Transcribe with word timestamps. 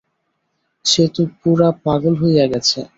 সে 0.85 1.03
তো 1.15 1.21
পুরা 1.39 1.69
পাগল 1.83 2.13
হইয়া 2.21 2.45
গেছে। 2.47 2.79